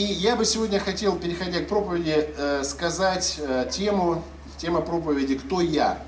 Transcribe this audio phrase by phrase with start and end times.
[0.00, 4.24] И я бы сегодня хотел, переходя к проповеди, э, сказать э, тему,
[4.56, 6.02] тема проповеди «Кто я?».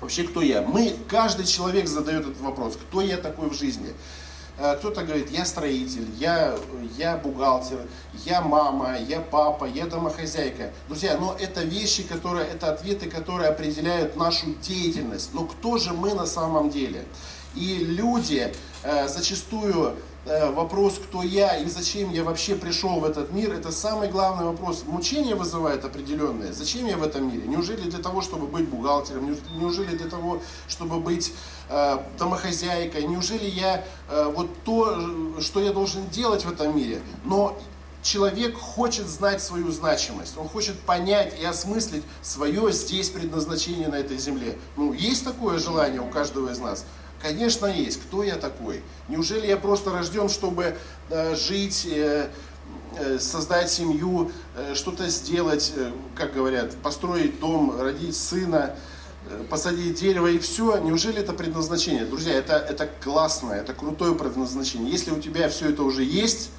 [0.00, 0.62] Вообще, кто я?
[0.62, 3.92] Мы, каждый человек задает этот вопрос, кто я такой в жизни?
[4.56, 6.54] Э, кто-то говорит, я строитель, я,
[6.96, 7.88] я бухгалтер,
[8.24, 10.70] я мама, я папа, я домохозяйка.
[10.86, 15.30] Друзья, но это вещи, которые, это ответы, которые определяют нашу деятельность.
[15.34, 17.04] Но кто же мы на самом деле?
[17.56, 19.96] И люди э, зачастую
[20.52, 24.84] вопрос, кто я и зачем я вообще пришел в этот мир, это самый главный вопрос.
[24.86, 26.52] Мучение вызывает определенное.
[26.52, 27.46] Зачем я в этом мире?
[27.46, 29.36] Неужели для того, чтобы быть бухгалтером?
[29.58, 31.32] Неужели для того, чтобы быть
[31.68, 33.04] э, домохозяйкой?
[33.04, 37.00] Неужели я э, вот то, что я должен делать в этом мире?
[37.24, 37.56] Но
[38.02, 44.18] человек хочет знать свою значимость, он хочет понять и осмыслить свое здесь предназначение на этой
[44.18, 44.56] земле.
[44.76, 46.84] Ну, есть такое желание у каждого из нас?
[47.20, 48.00] Конечно, есть.
[48.02, 48.82] Кто я такой?
[49.08, 50.76] Неужели я просто рожден, чтобы
[51.10, 52.30] э, жить, э,
[52.96, 54.30] э, создать семью,
[54.74, 55.72] что-то сделать,
[56.14, 58.76] как говорят, построить дом, родить сына,
[59.50, 60.78] посадить дерево и все?
[60.78, 62.04] Неужели это предназначение?
[62.06, 64.90] Друзья, это, это классное, это крутое предназначение.
[64.90, 66.50] Если у тебя все это уже есть,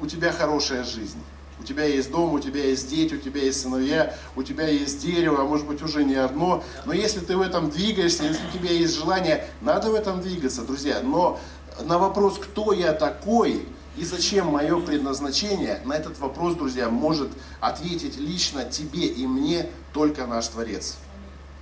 [0.00, 1.20] у тебя хорошая жизнь.
[1.60, 5.00] У тебя есть дом, у тебя есть дети, у тебя есть сыновья, у тебя есть
[5.00, 6.64] дерево, а может быть уже не одно.
[6.84, 10.62] Но если ты в этом двигаешься, если у тебя есть желание, надо в этом двигаться,
[10.62, 11.00] друзья.
[11.02, 11.38] Но
[11.82, 13.66] на вопрос, кто я такой
[13.96, 20.26] и зачем мое предназначение, на этот вопрос, друзья, может ответить лично тебе и мне только
[20.26, 20.96] наш Творец.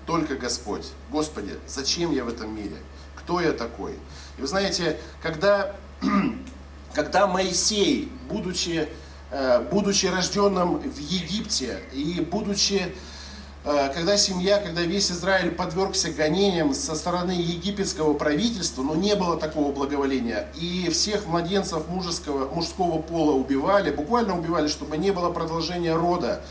[0.06, 0.86] Только Господь.
[1.10, 2.76] Господи, зачем я в этом мире?
[3.14, 3.92] Кто я такой?
[4.38, 5.76] И вы знаете, когда,
[6.94, 8.88] когда Моисей, будучи
[9.70, 12.94] будучи рожденным в Египте и будучи,
[13.64, 19.38] э, когда семья, когда весь Израиль подвергся гонениям со стороны египетского правительства, но не было
[19.38, 25.94] такого благоволения, и всех младенцев мужеского, мужского пола убивали, буквально убивали, чтобы не было продолжения
[25.94, 26.42] рода.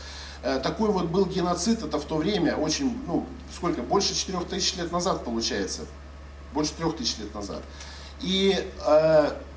[0.42, 4.90] Э, такой вот был геноцид, это в то время, очень, ну, сколько, больше 4000 лет
[4.90, 5.82] назад получается,
[6.52, 7.62] больше 3000 лет назад.
[8.20, 8.70] И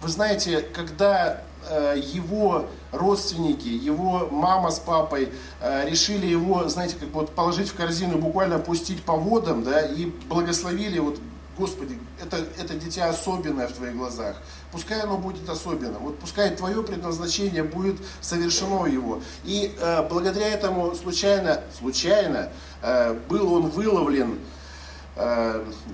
[0.01, 1.54] вы знаете, когда Э,
[1.95, 5.29] его родственники, его мама с папой
[5.61, 10.05] э, решили его, знаете, как вот положить в корзину, буквально пустить по водам, да, и
[10.27, 11.19] благословили, вот,
[11.57, 14.35] Господи, это, это дитя особенное в твоих глазах.
[14.73, 16.01] Пускай оно будет особенным.
[16.01, 19.21] Вот пускай твое предназначение будет совершено его.
[19.45, 22.49] И э, благодаря этому случайно, случайно
[22.81, 24.41] э, был он выловлен Э,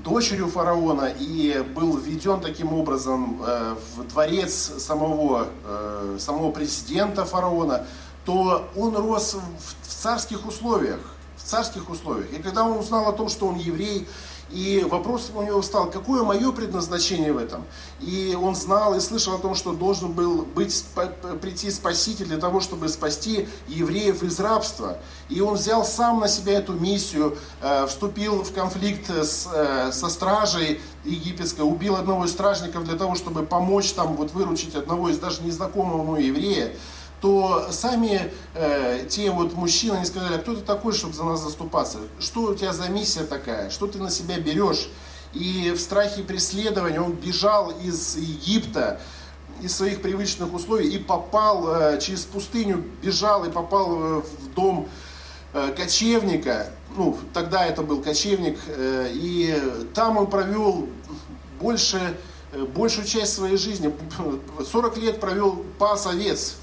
[0.03, 7.85] дочерью фараона и был введен таким образом э, в дворец самого, э, самого президента фараона,
[8.25, 10.99] то он рос в царских условиях.
[11.37, 12.31] В царских условиях.
[12.33, 14.07] И когда он узнал о том, что он еврей,
[14.51, 17.63] и вопрос у него стал, какое мое предназначение в этом?
[17.99, 20.83] И он знал и слышал о том, что должен был быть,
[21.41, 24.97] прийти Спаситель для того, чтобы спасти евреев из рабства.
[25.29, 30.09] И он взял сам на себя эту миссию, э, вступил в конфликт с, э, со
[30.09, 35.17] стражей египетской, убил одного из стражников для того, чтобы помочь там, вот, выручить одного из
[35.17, 36.73] даже незнакомого ему еврея
[37.21, 41.41] то сами э, те вот мужчины, они сказали, а кто ты такой, чтобы за нас
[41.41, 41.99] заступаться?
[42.19, 43.69] Что у тебя за миссия такая?
[43.69, 44.89] Что ты на себя берешь?
[45.33, 48.99] И в страхе преследования он бежал из Египта,
[49.61, 54.89] из своих привычных условий и попал э, через пустыню, бежал и попал э, в дом
[55.53, 56.71] э, кочевника.
[56.97, 58.57] Ну, тогда это был кочевник.
[58.65, 59.55] Э, и
[59.93, 60.89] там он провел
[61.59, 62.17] больше,
[62.51, 63.93] э, большую часть своей жизни,
[64.71, 66.55] 40 лет провел пас овец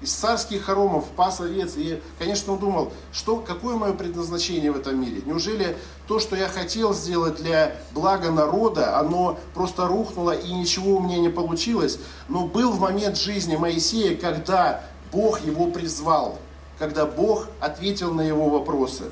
[0.00, 1.74] из царских хоромов пас овец.
[1.76, 5.22] И, конечно, он думал, что, какое мое предназначение в этом мире?
[5.26, 11.00] Неужели то, что я хотел сделать для блага народа, оно просто рухнуло и ничего у
[11.00, 11.98] меня не получилось?
[12.28, 16.38] Но был в момент жизни Моисея, когда Бог его призвал,
[16.78, 19.04] когда Бог ответил на его вопросы.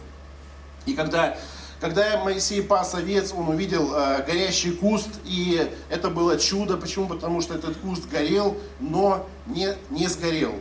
[0.87, 1.37] И когда
[1.81, 6.77] когда Моисей пас овец, он увидел э, горящий куст, и это было чудо.
[6.77, 7.07] Почему?
[7.07, 10.55] Потому что этот куст горел, но не, не сгорел.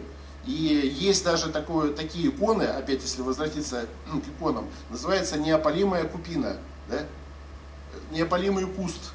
[0.48, 6.56] И есть даже такое, такие иконы, опять если возвратиться к иконам, называется неопалимая купина,
[6.90, 7.00] да?
[8.12, 9.12] неопалимый куст.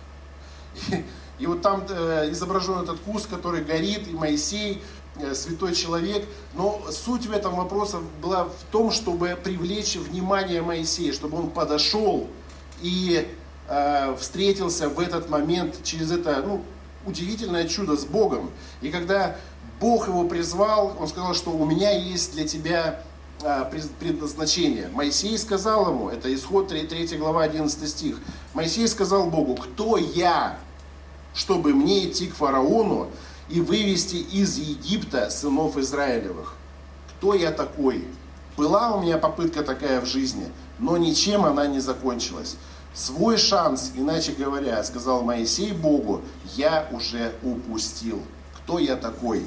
[0.90, 1.04] И,
[1.38, 4.82] и вот там э, изображен этот куст, который горит, и Моисей,
[5.16, 6.26] э, святой человек.
[6.52, 12.28] Но суть в этом вопросе была в том, чтобы привлечь внимание Моисея, чтобы он подошел
[12.82, 13.26] и
[13.68, 16.62] э, встретился в этот момент через это ну,
[17.06, 18.50] удивительное чудо с Богом.
[18.82, 19.36] И когда
[19.82, 23.02] Бог его призвал, он сказал, что у меня есть для тебя
[23.42, 23.68] а,
[23.98, 24.88] предназначение.
[24.92, 28.20] Моисей сказал ему, это исход 3, 3 глава 11 стих,
[28.54, 30.56] Моисей сказал Богу, кто я,
[31.34, 33.08] чтобы мне идти к фараону
[33.48, 36.54] и вывести из Египта сынов Израилевых.
[37.08, 38.06] Кто я такой?
[38.56, 40.46] Была у меня попытка такая в жизни,
[40.78, 42.54] но ничем она не закончилась.
[42.94, 46.22] Свой шанс, иначе говоря, сказал Моисей Богу,
[46.54, 48.22] я уже упустил.
[48.62, 49.44] Кто я такой?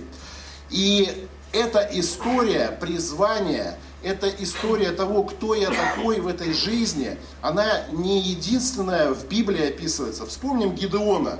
[0.70, 8.20] И эта история призвания, эта история того, кто я такой в этой жизни, она не
[8.20, 10.26] единственная в Библии описывается.
[10.26, 11.40] Вспомним Гидеона.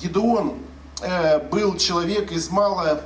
[0.00, 0.58] Гидеон
[1.00, 3.02] э, был человек из мало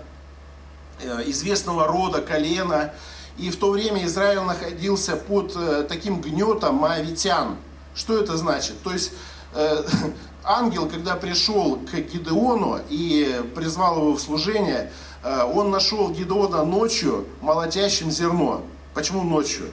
[1.01, 2.93] э, известного рода, колена,
[3.39, 7.57] и в то время Израиль находился под э, таким гнетом моавитян.
[7.95, 8.83] Что это значит?
[8.83, 9.13] То есть
[9.55, 9.85] э,
[10.45, 14.91] ангел, когда пришел к Гидеону и призвал его в служение,
[15.27, 18.63] он нашел Гидеона ночью молотящим зерно.
[18.95, 19.71] Почему ночью?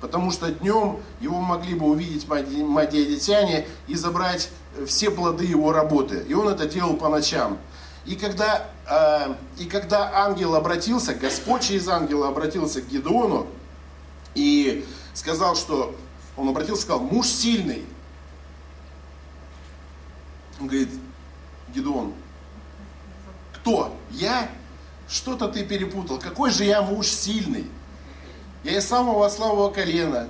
[0.00, 4.50] Потому что днем его могли бы увидеть мадиадитяне и забрать
[4.86, 6.24] все плоды его работы.
[6.28, 7.58] И он это делал по ночам.
[8.06, 13.46] И когда, э, и когда ангел обратился, Господь через ангела обратился к Гедеону
[14.34, 14.84] и
[15.14, 15.94] сказал, что
[16.36, 17.84] он обратился сказал, муж сильный.
[20.60, 20.90] Он говорит,
[21.74, 22.12] Гедеон,
[23.54, 23.94] кто?
[24.10, 24.50] Я?
[25.08, 26.18] Что-то ты перепутал.
[26.18, 27.70] Какой же я муж сильный?
[28.62, 30.28] Я из самого слабого колена.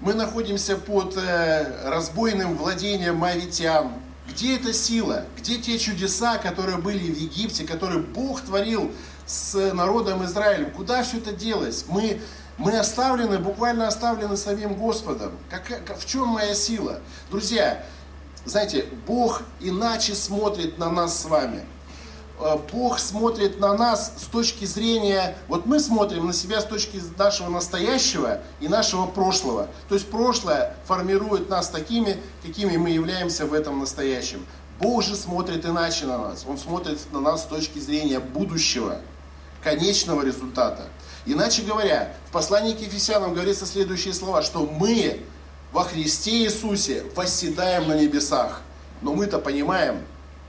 [0.00, 3.92] Мы находимся под э, разбойным владением мавитян.
[4.28, 5.24] Где эта сила?
[5.36, 8.92] Где те чудеса, которые были в Египте, которые Бог творил
[9.26, 10.70] с народом Израилем?
[10.70, 11.84] Куда все это делось?
[11.88, 12.20] Мы
[12.58, 15.32] мы оставлены, буквально оставлены самим Господом.
[15.50, 17.00] Как, как, в чем моя сила?
[17.30, 17.84] Друзья,
[18.44, 21.64] знаете, Бог иначе смотрит на нас с вами.
[22.40, 27.00] Э, Бог смотрит на нас с точки зрения, вот мы смотрим на себя с точки
[27.18, 29.68] нашего настоящего и нашего прошлого.
[29.88, 34.44] То есть прошлое формирует нас такими, какими мы являемся в этом настоящем.
[34.80, 36.44] Бог же смотрит иначе на нас.
[36.48, 38.98] Он смотрит на нас с точки зрения будущего,
[39.62, 40.88] конечного результата.
[41.24, 45.20] Иначе говоря, в послании к Ефесянам говорится следующие слова, что мы
[45.72, 48.62] во Христе Иисусе восседаем на небесах.
[49.02, 50.00] Но мы-то понимаем,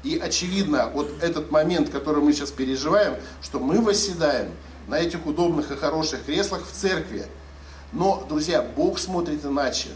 [0.03, 4.51] и очевидно, вот этот момент, который мы сейчас переживаем, что мы восседаем
[4.87, 7.25] на этих удобных и хороших креслах в церкви.
[7.93, 9.89] Но, друзья, Бог смотрит иначе.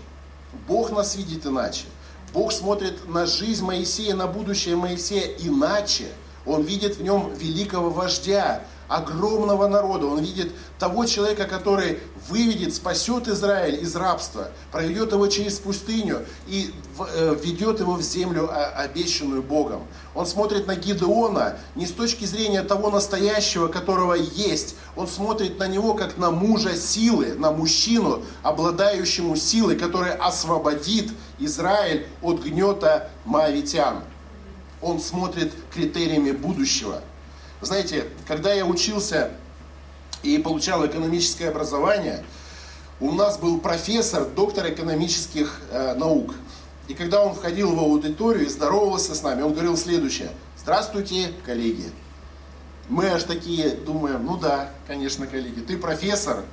[0.66, 1.86] Бог нас видит иначе.
[2.34, 6.08] Бог смотрит на жизнь Моисея, на будущее Моисея иначе.
[6.46, 10.06] Он видит в нем великого вождя, огромного народа.
[10.06, 16.74] Он видит того человека, который выведет, спасет Израиль из рабства, проведет его через пустыню и
[17.00, 19.84] э, ведет его в землю, а, обещанную Богом.
[20.14, 24.76] Он смотрит на Гидеона не с точки зрения того настоящего, которого есть.
[24.96, 32.08] Он смотрит на него как на мужа силы, на мужчину, обладающему силой, который освободит Израиль
[32.22, 34.04] от гнета маавитян.
[34.82, 37.02] Он смотрит критериями будущего–
[37.60, 39.32] знаете, когда я учился
[40.24, 42.24] и получал экономическое образование,
[43.00, 46.34] у нас был профессор, доктор экономических э, наук.
[46.88, 50.32] И когда он входил в аудиторию и здоровался с нами, он говорил следующее.
[50.58, 51.92] Здравствуйте, коллеги.
[52.90, 55.60] Мы аж такие думаем, ну да, конечно, коллеги.
[55.60, 56.44] Ты профессор,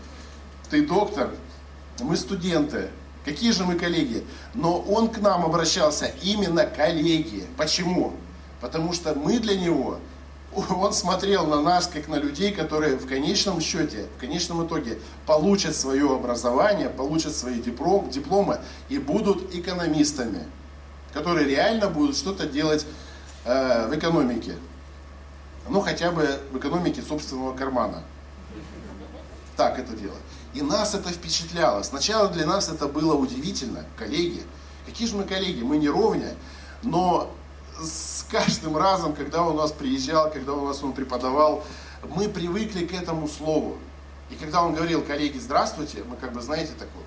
[0.69, 1.31] ты доктор,
[2.00, 2.90] мы студенты.
[3.25, 4.25] Какие же мы коллеги?
[4.52, 7.46] Но он к нам обращался именно коллеги.
[7.56, 8.12] Почему?
[8.60, 9.98] Потому что мы для него
[10.70, 15.75] он смотрел на нас, как на людей, которые в конечном счете, в конечном итоге получат
[15.75, 20.44] свое образование, получат свои диплом, дипломы и будут экономистами,
[21.13, 22.87] которые реально будут что-то делать
[23.44, 24.55] э, в экономике.
[25.69, 28.03] Ну, хотя бы в экономике собственного кармана.
[29.56, 30.17] Так это дело.
[30.53, 31.82] И нас это впечатляло.
[31.82, 33.84] Сначала для нас это было удивительно.
[33.96, 34.43] Коллеги.
[34.84, 35.63] Какие же мы коллеги?
[35.63, 36.34] Мы не ровня.
[36.82, 37.34] Но
[37.81, 41.64] с каждым разом, когда он у нас приезжал, когда у нас он преподавал,
[42.14, 43.78] мы привыкли к этому слову.
[44.31, 47.06] И когда он говорил, коллеги, здравствуйте, мы как бы, знаете, так вот,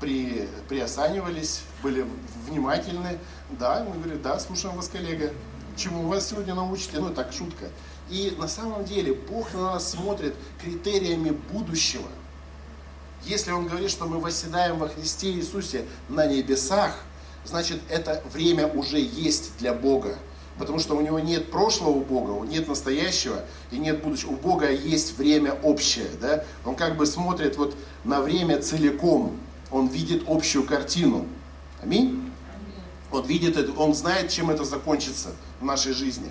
[0.00, 2.06] при, приосанивались, были
[2.48, 3.18] внимательны.
[3.50, 5.32] Да, мы говорили, да, слушаем вас, коллега.
[5.76, 6.98] Чему вас сегодня научите?
[6.98, 7.66] Ну, так, шутка.
[8.10, 12.08] И на самом деле Бог на нас смотрит критериями будущего.
[13.24, 16.96] Если Он говорит, что мы восседаем во Христе Иисусе на небесах–
[17.44, 20.16] значит это время уже есть для Бога.
[20.58, 24.32] Потому что у него нет прошлого Бога, нет настоящего и нет будущего.
[24.32, 26.08] У Бога есть время общее.
[26.20, 26.44] Да?
[26.64, 29.38] Он как бы смотрит вот на время целиком.
[29.70, 31.26] Он видит общую картину.
[31.82, 32.30] Аминь?
[33.10, 35.30] Он видит это, он знает, чем это закончится
[35.60, 36.28] в нашей жизни.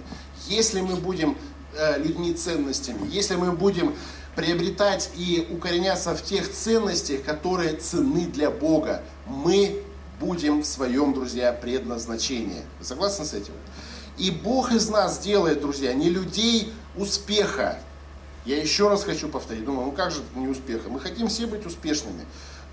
[0.48, 1.38] Если мы будем
[1.76, 3.96] э, людьми ценностями, если мы будем
[4.36, 9.84] приобретать и укореняться в тех ценностях, которые ценны для Бога, мы
[10.22, 12.62] будем в своем, друзья, предназначении.
[12.80, 13.54] Вы согласны с этим?
[14.18, 17.80] И Бог из нас делает, друзья, не людей успеха.
[18.46, 20.90] Я еще раз хочу повторить, думаю, ну как же это не успеха?
[20.90, 22.26] Мы хотим все быть успешными.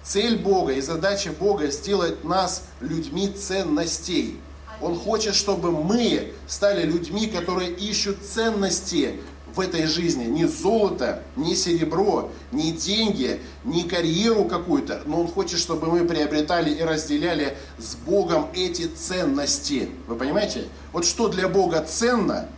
[0.03, 4.39] Цель Бога и задача Бога сделать нас людьми ценностей.
[4.81, 9.21] Он хочет, чтобы мы стали людьми, которые ищут ценности
[9.59, 10.25] в этой жизни.
[10.25, 16.71] Не золото, не серебро, не деньги, не карьеру какую-то, но Он хочет, чтобы мы приобретали
[16.71, 19.91] и разделяли с Богом эти ценности.
[20.07, 20.69] Вы понимаете?
[20.93, 22.49] Вот что для Бога ценно,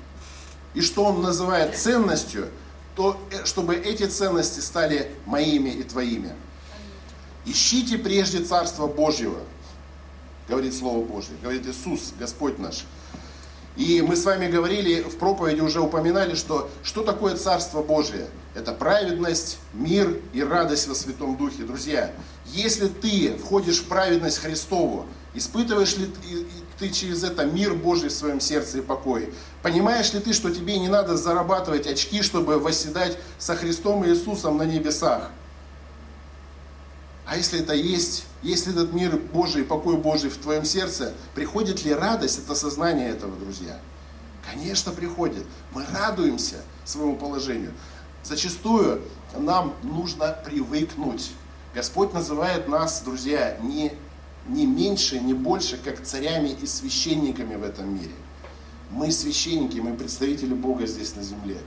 [0.74, 2.48] и что Он называет ценностью,
[2.94, 6.34] то э, чтобы эти ценности стали моими и твоими.
[7.46, 9.38] Ищите прежде Царство Божьего,
[10.48, 12.84] говорит Слово Божье, говорит Иисус, Господь наш.
[13.76, 18.26] И мы с вами говорили, в проповеди уже упоминали, что что такое Царство Божие?
[18.54, 21.62] Это праведность, мир и радость во Святом Духе.
[21.62, 22.10] Друзья,
[22.46, 26.10] если ты входишь в праведность Христову, испытываешь ли
[26.80, 29.32] ты через это мир Божий в своем сердце и покой?
[29.62, 34.56] Понимаешь ли ты, что тебе не надо зарабатывать очки, чтобы восседать со Христом и Иисусом
[34.56, 35.30] на небесах?
[37.30, 41.94] А если это есть, если этот мир Божий, покой Божий в твоем сердце, приходит ли
[41.94, 43.78] радость от осознания этого, друзья?
[44.50, 45.44] Конечно, приходит.
[45.72, 47.72] Мы радуемся своему положению.
[48.24, 49.02] Зачастую
[49.38, 51.30] нам нужно привыкнуть.
[51.72, 53.92] Господь называет нас, друзья, не,
[54.48, 58.14] не меньше, не больше, как царями и священниками в этом мире.
[58.90, 61.58] Мы священники, мы представители Бога здесь на земле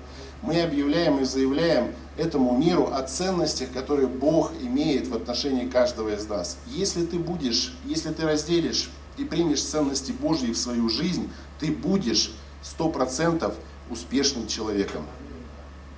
[0.43, 6.27] мы объявляем и заявляем этому миру о ценностях, которые Бог имеет в отношении каждого из
[6.27, 6.57] нас.
[6.67, 12.33] Если ты будешь, если ты разделишь и примешь ценности Божьи в свою жизнь, ты будешь
[12.61, 13.55] сто процентов
[13.89, 15.05] успешным человеком.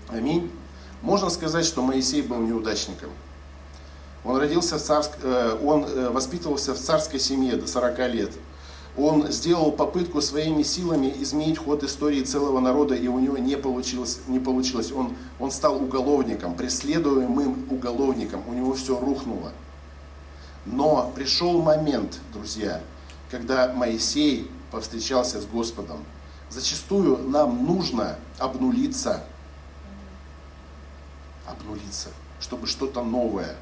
[0.10, 0.52] Аминь.
[1.02, 3.10] Можно сказать, что Моисей был неудачником.
[4.24, 5.12] Он родился в царск...
[5.22, 8.32] Э, он э, воспитывался в царской семье до 40 лет
[8.98, 14.20] он сделал попытку своими силами изменить ход истории целого народа, и у него не получилось.
[14.28, 14.92] Не получилось.
[14.92, 18.42] Он, он стал уголовником, преследуемым уголовником.
[18.48, 19.52] У него все рухнуло.
[20.66, 22.82] Но пришел момент, друзья,
[23.30, 26.00] когда Моисей повстречался с Господом.
[26.50, 29.24] Зачастую нам нужно обнулиться.
[31.46, 32.10] Обнулиться,
[32.40, 33.56] чтобы что-то новое,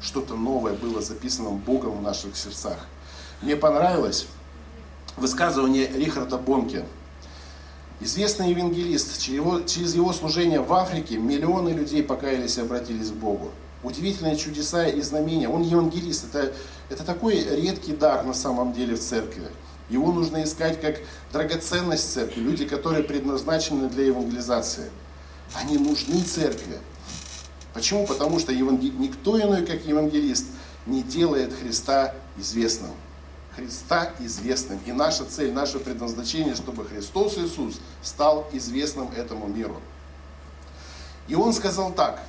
[0.00, 2.86] что-то новое было записано Богом в наших сердцах.
[3.40, 4.26] Мне понравилось
[5.16, 6.84] высказывание Рихарда Бонке.
[8.00, 13.50] Известный евангелист, через его служение в Африке миллионы людей покаялись и обратились к Богу.
[13.84, 15.48] Удивительные чудеса и знамения.
[15.48, 16.34] Он евангелист.
[16.34, 16.52] Это,
[16.90, 19.46] это такой редкий дар на самом деле в церкви.
[19.88, 20.96] Его нужно искать как
[21.32, 22.40] драгоценность церкви.
[22.40, 24.90] Люди, которые предназначены для евангелизации.
[25.54, 26.78] Они нужны церкви.
[27.72, 28.04] Почему?
[28.04, 28.92] Потому что евангел...
[28.98, 30.46] никто иной, как евангелист,
[30.86, 32.90] не делает Христа известным.
[33.58, 34.78] Христа известным.
[34.86, 39.80] И наша цель, наше предназначение, чтобы Христос Иисус стал известным этому миру.
[41.26, 42.22] И он сказал так,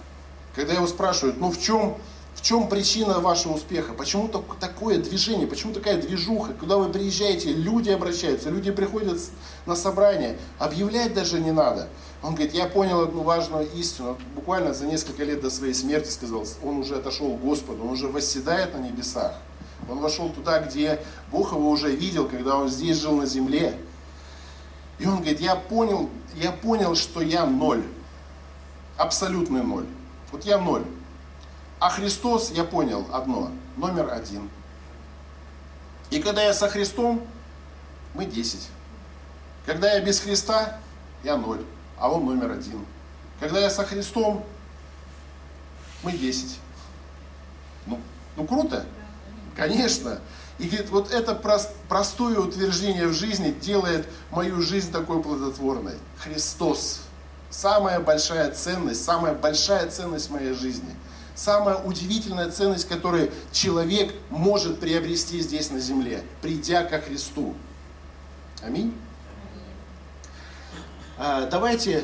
[0.55, 1.97] когда его спрашивают, ну в чем,
[2.33, 3.93] в чем причина вашего успеха?
[3.93, 5.45] Почему такое движение?
[5.45, 6.53] Почему такая движуха?
[6.53, 9.19] Куда вы приезжаете, люди обращаются, люди приходят
[9.67, 11.89] на собрание, объявлять даже не надо.
[12.23, 14.17] Он говорит, я понял одну важную истину.
[14.33, 18.07] Буквально за несколько лет до своей смерти сказал, он уже отошел к Господу, он уже
[18.07, 19.35] восседает на небесах.
[19.89, 23.77] Он вошел туда, где Бог его уже видел, когда он здесь жил на земле.
[24.99, 27.83] И он говорит, я понял, я понял, что я ноль.
[28.97, 29.87] Абсолютный ноль.
[30.31, 30.85] Вот я ноль.
[31.79, 34.49] А Христос, я понял одно, номер один.
[36.09, 37.25] И когда я со Христом,
[38.13, 38.67] мы десять.
[39.65, 40.79] Когда я без Христа,
[41.23, 41.63] я ноль,
[41.97, 42.85] а он номер один.
[43.39, 44.43] Когда я со Христом,
[46.03, 46.59] мы десять.
[47.85, 47.99] Ну,
[48.35, 48.85] ну круто.
[49.59, 50.19] Конечно.
[50.57, 51.35] И говорит, вот это
[51.87, 55.95] простое утверждение в жизни делает мою жизнь такой плодотворной.
[56.17, 57.01] Христос.
[57.49, 60.95] Самая большая ценность, самая большая ценность моей жизни.
[61.33, 67.55] Самая удивительная ценность, которую человек может приобрести здесь на земле, придя ко Христу.
[68.61, 68.93] Аминь.
[71.17, 72.03] А, давайте,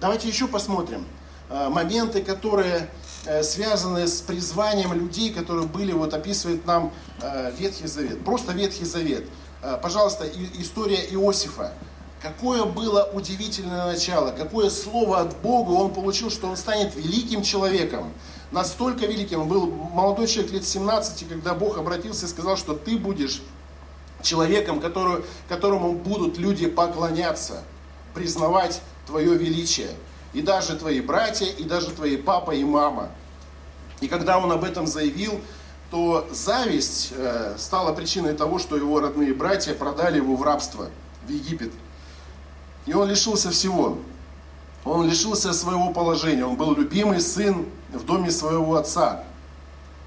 [0.00, 1.06] давайте еще посмотрим
[1.48, 2.90] а, моменты, которые
[3.26, 8.22] Э, связанные с призванием людей, которые были, вот описывает нам э, Ветхий Завет.
[8.22, 9.24] Просто Ветхий Завет.
[9.62, 10.26] Э, пожалуйста,
[10.58, 11.72] история Иосифа.
[12.20, 18.12] Какое было удивительное начало, какое слово от Бога он получил, что он станет великим человеком.
[18.50, 19.42] Настолько великим.
[19.42, 23.42] Он был молодой человек лет 17, когда Бог обратился и сказал, что ты будешь
[24.22, 24.80] человеком,
[25.48, 27.62] которому будут люди поклоняться,
[28.14, 29.90] признавать твое величие
[30.34, 33.08] и даже твои братья, и даже твои папа и мама.
[34.00, 35.40] И когда он об этом заявил,
[35.90, 40.90] то зависть э, стала причиной того, что его родные братья продали его в рабство.
[41.26, 41.72] в Египет.
[42.84, 43.98] И он лишился всего.
[44.84, 46.44] Он лишился своего положения.
[46.44, 49.24] Он был любимый сын в доме своего отца.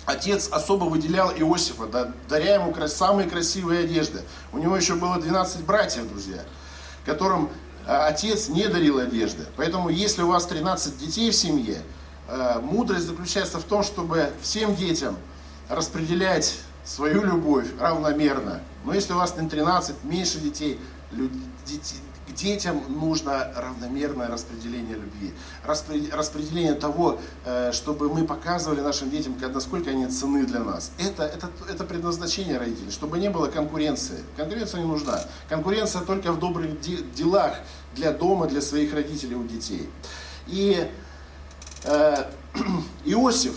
[0.06, 4.22] Отец особо выделял Иосифа, даря ему самые красивые одежды.
[4.52, 6.44] У него еще было 12 братьев, друзья,
[7.06, 7.50] которым
[7.88, 9.46] отец не дарил одежды.
[9.56, 11.82] Поэтому, если у вас 13 детей в семье,
[12.28, 15.16] а, мудрость заключается в том, чтобы всем детям
[15.70, 18.62] распределять свою любовь равномерно.
[18.86, 20.80] Но если у вас не 13, меньше детей,
[22.28, 25.34] к детям нужно равномерное распределение любви.
[25.66, 30.92] Распределение того, э, чтобы мы показывали нашим детям, насколько они ценны для нас.
[31.00, 34.20] Это, это, это предназначение родителей, чтобы не было конкуренции.
[34.36, 35.22] Конкуренция не нужна.
[35.48, 37.58] Конкуренция только в добрых делах
[37.98, 39.90] для дома, для своих родителей у детей.
[40.48, 40.88] И
[41.84, 42.24] э,
[43.06, 43.56] Иосиф,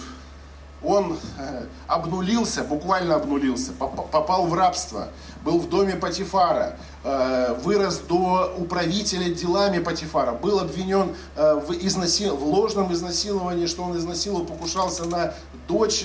[0.83, 5.09] он э, обнулился, буквально обнулился, попал в рабство,
[5.45, 12.35] был в доме Патифара, э, вырос до управителя делами Патифара, был обвинен э, в, изнасил...
[12.35, 15.35] в ложном изнасиловании, что он изнасиловал, покушался на
[15.69, 16.05] дочь,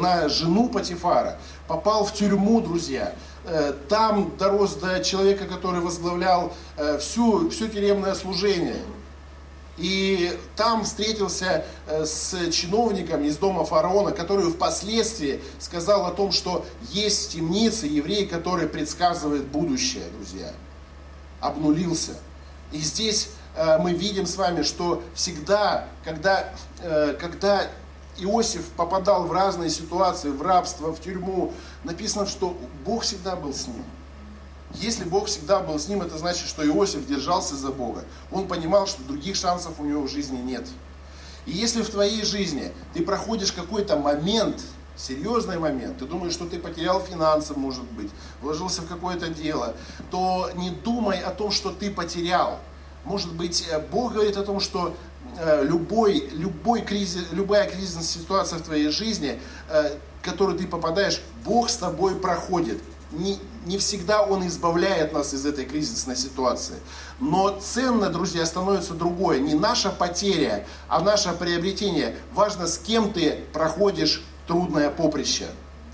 [0.00, 3.14] на жену Патифара, попал в тюрьму, друзья,
[3.88, 6.52] там дорос до человека, который возглавлял
[6.98, 8.76] всю, все тюремное служение.
[9.78, 16.66] И там встретился э, с чиновником из дома фараона, который впоследствии сказал о том, что
[16.90, 20.52] есть в темнице еврей, который предсказывает будущее, друзья.
[21.40, 22.12] Обнулился.
[22.70, 27.66] И здесь э, мы видим с вами, что всегда, когда, э, когда
[28.18, 31.52] Иосиф попадал в разные ситуации, в рабство, в тюрьму,
[31.84, 33.84] написано, что Бог всегда был с ним.
[34.74, 38.04] Если Бог всегда был с ним, это значит, что Иосиф держался за Бога.
[38.30, 40.66] Он понимал, что других шансов у него в жизни нет.
[41.44, 44.62] И если в твоей жизни ты проходишь какой-то момент,
[44.96, 49.74] серьезный момент, ты думаешь, что ты потерял финансы, может быть, вложился в какое-то дело,
[50.10, 52.58] то не думай о том, что ты потерял.
[53.04, 54.94] Может быть, э, Бог говорит о том, что
[55.62, 61.70] любой, любой кризис, любая кризисная ситуация в твоей жизни, э, в которую ты попадаешь, Бог
[61.70, 62.78] с тобой проходит
[63.12, 66.76] не, не всегда Он избавляет нас из этой кризисной ситуации.
[67.20, 69.38] Но ценно, друзья, становится другое.
[69.38, 72.16] Не наша потеря, а наше приобретение.
[72.34, 75.46] Важно, с кем ты проходишь трудное поприще.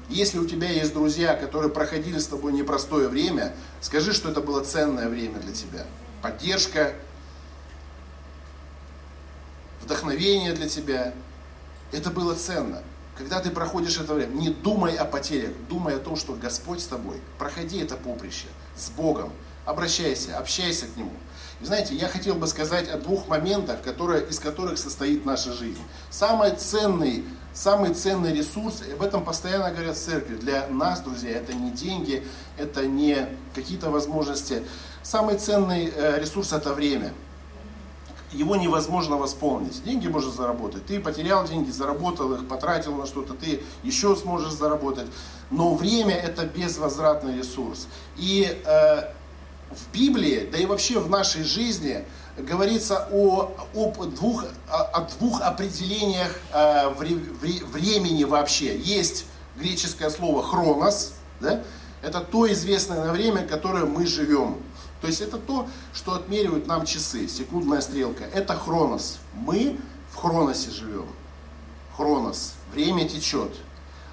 [0.09, 4.65] Если у тебя есть друзья, которые проходили с тобой непростое время, скажи, что это было
[4.65, 5.85] ценное время для тебя.
[6.23, 6.95] Поддержка,
[9.83, 11.15] вдохновение для тебя.
[11.93, 12.83] Это было ценно.
[13.17, 16.87] Когда ты проходишь это время, не думай о потерях, думай о том, что Господь с
[16.87, 17.21] тобой.
[17.39, 19.33] Проходи это поприще с Богом,
[19.65, 21.13] обращайся, общайся к Нему.
[21.61, 25.83] И знаете, я хотел бы сказать о двух моментах, которые, из которых состоит наша жизнь.
[26.11, 31.31] Самый ценный, самый ценный ресурс, и об этом постоянно говорят в церкви, для нас, друзья,
[31.31, 32.25] это не деньги,
[32.57, 34.63] это не какие-то возможности.
[35.03, 37.13] Самый ценный э, ресурс это время–
[38.33, 39.83] его невозможно восполнить.
[39.85, 40.87] Деньги можно заработать.
[40.87, 45.07] Ты потерял деньги, заработал их, потратил на что-то, ты еще сможешь заработать.
[45.51, 47.89] Но время это безвозвратный ресурс.
[48.17, 49.01] И э,
[49.71, 52.05] в Библии, да и вообще в нашей жизни
[52.37, 58.79] говорится о, об двух, о, о двух определениях э, вре, вре, времени вообще.
[58.79, 61.63] Есть греческое слово хронос, да?
[62.03, 64.59] это то известное время, которое мы живем.
[65.01, 68.25] То есть это то, что отмеривают нам часы, секундная стрелка.
[68.25, 69.19] Это хронос.
[69.35, 69.79] Мы
[70.11, 71.07] в хроносе живем.
[71.97, 72.55] Хронос.
[72.73, 73.53] Время течет.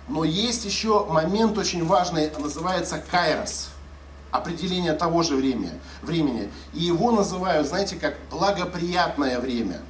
[0.07, 3.69] Но есть еще момент очень важный, называется кайрос.
[4.31, 5.71] Определение того же времени.
[6.01, 6.51] времени.
[6.73, 9.81] И его называют, знаете, как благоприятное время.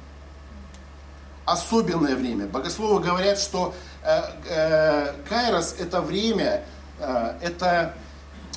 [1.44, 2.46] Особенное время.
[2.46, 6.64] Богословы говорят, что э, э, кайрос это время,
[6.98, 7.94] э, это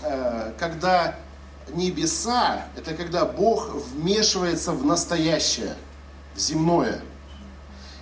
[0.03, 1.15] э, когда
[1.75, 5.75] небеса– это когда Бог вмешивается в настоящее,
[6.35, 7.01] в земное.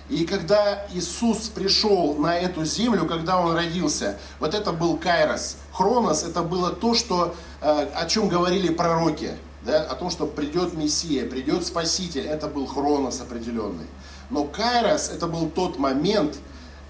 [0.08, 5.56] И когда Иисус пришел на эту землю, когда Он родился, вот это был Кайрос.
[5.72, 10.72] Хронос– это было то, что, э, о чем говорили пророки, да, о том, что придет
[10.72, 12.26] Мессия, придет Спаситель.
[12.26, 13.86] Это был Хронос определенный.
[14.30, 16.38] Но Кайрос– это был тот момент,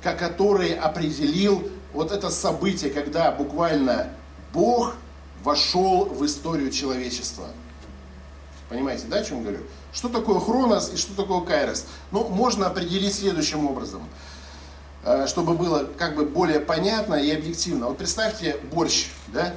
[0.02, 4.10] который определил вот это событие, когда буквально
[4.52, 4.94] Бог–
[5.42, 7.48] вошел в историю человечества.
[8.68, 9.60] Понимаете, да, о чем говорю?
[9.92, 11.86] Что такое хронос и что такое кайрос?
[12.10, 14.02] Ну, можно определить следующим образом,
[15.04, 17.86] э, чтобы было как бы более понятно и объективно.
[17.88, 19.54] Вот представьте борщ, да?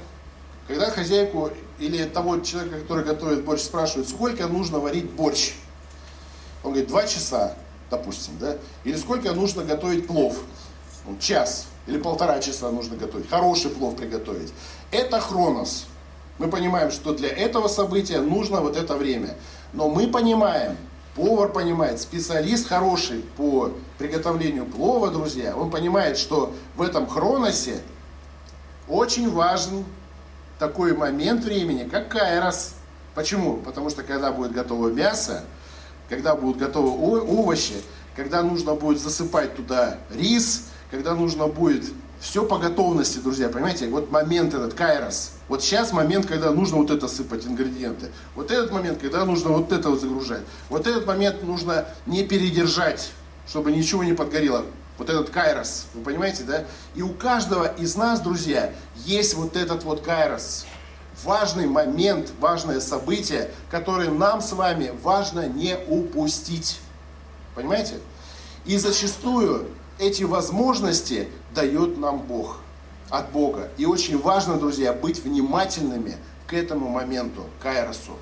[0.67, 5.53] Когда хозяйку или того человека, который готовит борщ, спрашивают, сколько нужно варить борщ?
[6.63, 7.55] Он говорит, два часа,
[7.89, 8.57] допустим, да?
[8.85, 10.37] Или сколько нужно готовить плов?
[11.05, 13.29] Ну, час или полтора часа нужно готовить.
[13.29, 14.53] Хороший плов приготовить.
[14.91, 15.87] Это хронос.
[16.37, 19.35] Мы понимаем, что для этого события нужно вот это время.
[19.73, 20.77] Но мы понимаем,
[21.15, 27.81] повар понимает, специалист хороший по приготовлению плова, друзья, он понимает, что в этом хроносе
[28.87, 29.85] очень важен
[30.59, 32.73] такой момент времени, как кайрос.
[33.15, 33.57] Почему?
[33.57, 35.43] Потому что когда будет готово мясо,
[36.09, 37.75] когда будут готовы овощи,
[38.15, 41.85] когда нужно будет засыпать туда рис, когда нужно будет
[42.19, 43.87] все по готовности, друзья, понимаете?
[43.87, 45.31] Вот момент этот, кайрос.
[45.47, 48.11] Вот сейчас момент, когда нужно вот это сыпать, ингредиенты.
[48.35, 50.43] Вот этот момент, когда нужно вот это вот загружать.
[50.69, 53.11] Вот этот момент нужно не передержать,
[53.47, 54.65] чтобы ничего не подгорело.
[54.97, 56.65] Вот этот кайрос, вы понимаете, да?
[56.93, 60.65] И у каждого из нас, друзья, есть вот этот вот кайрос.
[61.23, 66.81] Важный момент, важное событие, которое нам с вами важно не упустить.
[67.55, 67.95] Понимаете?
[68.65, 69.67] И зачастую
[70.01, 72.57] эти возможности дает нам Бог,
[73.09, 73.69] от Бога.
[73.77, 78.17] И очень важно, друзья, быть внимательными к этому моменту, кайросу.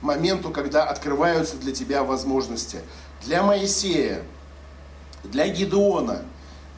[0.00, 2.78] Моменту, когда открываются для тебя возможности.
[3.24, 4.22] Для Моисея,
[5.24, 6.22] для Гедеона,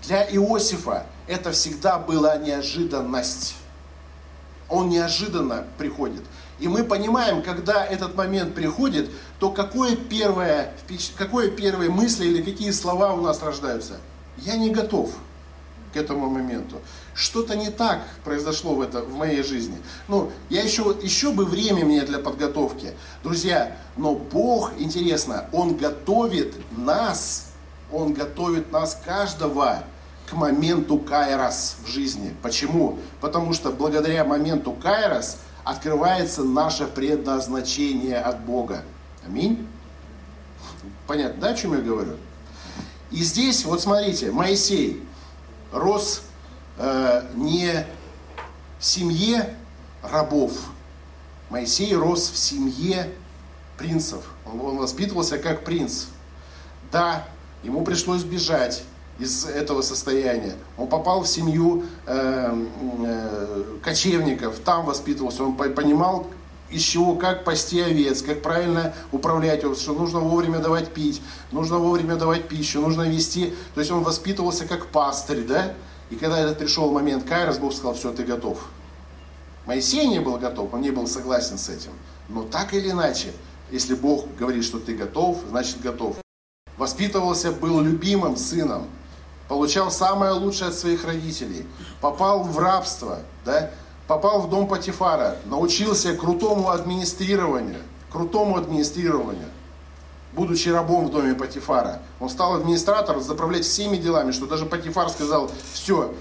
[0.02, 3.56] для Иосифа это всегда была неожиданность.
[4.70, 6.22] Он неожиданно приходит.
[6.60, 10.72] И мы понимаем, когда этот момент приходит, то какое первое,
[11.18, 13.98] какое первые мысли или какие слова у нас рождаются?
[14.38, 15.14] Я не готов
[15.92, 16.80] к этому моменту.
[17.14, 19.78] Что-то не так произошло в, это, в моей жизни.
[20.08, 22.92] Ну, я еще, еще бы время мне для подготовки.
[23.22, 27.52] Друзья, но Бог, интересно, Он готовит нас,
[27.90, 29.84] Он готовит нас каждого
[30.28, 32.34] к моменту Кайрос в жизни.
[32.42, 32.98] Почему?
[33.20, 38.82] Потому что благодаря моменту Кайрос открывается наше предназначение от Бога.
[39.26, 39.66] Аминь.
[41.06, 42.16] Понятно, да, о чем я говорю?
[43.10, 45.02] И здесь, вот смотрите, Моисей
[45.72, 46.22] рос
[46.78, 47.86] э, не
[48.78, 49.54] в семье
[50.02, 50.52] рабов.
[51.50, 53.10] Моисей рос в семье
[53.78, 54.24] принцев.
[54.44, 56.06] Он, воспитывался как принц.
[56.90, 57.26] Да,
[57.62, 58.82] ему пришлось бежать
[59.18, 60.54] из этого состояния.
[60.76, 62.64] Он попал в семью э,
[63.04, 66.26] э, кочевников, там воспитывался, он понимал,
[66.70, 72.16] из чего, как пасти овец, как правильно управлять, что нужно вовремя давать пить, нужно вовремя
[72.16, 73.54] давать пищу, нужно вести.
[73.74, 75.74] То есть он воспитывался как пастырь, да?
[76.10, 78.58] И когда этот пришел момент Кайрос, Бог сказал, все, ты готов.
[79.66, 81.90] Моисей не был готов, он не был согласен с этим.
[82.28, 83.32] Но так или иначе,
[83.70, 86.16] если Бог говорит, что ты готов, значит готов.
[86.76, 88.86] Воспитывался, был любимым сыном,
[89.48, 91.66] получал самое лучшее от своих родителей,
[92.00, 93.70] попал в рабство, да,
[94.06, 99.48] попал в дом Патифара, научился крутому администрированию, крутому администрированию,
[100.32, 102.00] будучи рабом в доме Патифара.
[102.20, 106.14] Он стал администратором, заправлять всеми делами, что даже Патифар сказал, все,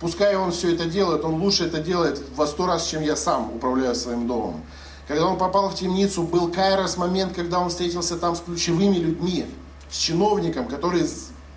[0.00, 3.54] пускай он все это делает, он лучше это делает во сто раз, чем я сам
[3.54, 4.62] управляю своим домом.
[5.08, 9.46] Когда он попал в темницу, был Кайрос момент, когда он встретился там с ключевыми людьми,
[9.90, 11.04] с чиновником, который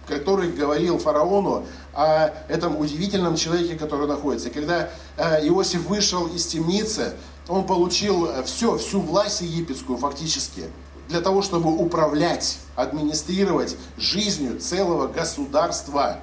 [0.07, 4.49] который говорил фараону о этом удивительном человеке, который находится.
[4.49, 7.13] И когда э, Иосиф вышел из темницы,
[7.47, 10.65] он получил э, все, всю власть египетскую фактически,
[11.09, 16.19] для того, чтобы управлять, администрировать жизнью целого государства.